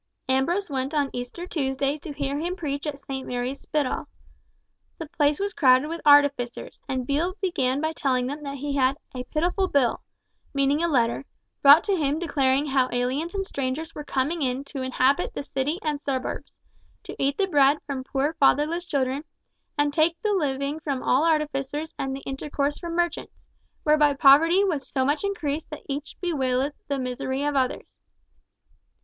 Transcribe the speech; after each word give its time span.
Ambrose 0.27 0.67
went 0.67 0.95
on 0.95 1.11
Easter 1.13 1.45
Tuesday 1.45 1.95
to 1.95 2.11
hear 2.11 2.39
him 2.39 2.55
preach 2.55 2.87
at 2.87 2.97
St. 2.97 3.27
Mary's 3.27 3.61
Spitall. 3.61 4.07
The 4.97 5.05
place 5.07 5.39
was 5.39 5.53
crowded 5.53 5.89
with 5.89 6.01
artificers, 6.07 6.81
and 6.89 7.05
Beale 7.05 7.35
began 7.39 7.79
by 7.79 7.91
telling 7.91 8.25
them 8.25 8.41
that 8.41 8.57
he 8.57 8.73
had 8.75 8.97
"a 9.13 9.25
pitiful 9.25 9.67
bill," 9.67 10.01
meaning 10.55 10.81
a 10.83 10.87
letter, 10.87 11.23
brought 11.61 11.83
to 11.83 11.95
him 11.95 12.17
declaring 12.17 12.65
how 12.65 12.89
aliens 12.91 13.35
and 13.35 13.45
strangers 13.45 13.93
were 13.93 14.03
coming 14.03 14.41
in 14.41 14.63
to 14.63 14.81
inhabit 14.81 15.35
the 15.35 15.43
City 15.43 15.77
and 15.83 16.01
suburbs, 16.01 16.55
to 17.03 17.15
eat 17.21 17.37
the 17.37 17.45
bread 17.45 17.77
from 17.85 18.03
poor 18.03 18.33
fatherless 18.39 18.85
children, 18.85 19.23
and 19.77 19.93
take 19.93 20.19
the 20.23 20.33
living 20.33 20.79
from 20.79 21.03
all 21.03 21.23
artificers 21.23 21.93
and 21.99 22.15
the 22.15 22.21
intercourse 22.21 22.79
from 22.79 22.95
merchants, 22.95 23.37
whereby 23.83 24.15
poverty 24.15 24.63
was 24.63 24.87
so 24.89 25.05
much 25.05 25.23
increased 25.23 25.69
that 25.69 25.85
each 25.87 26.15
bewaileth 26.21 26.73
the 26.87 26.97
misery 26.97 27.43
of 27.43 27.55
others. 27.55 27.95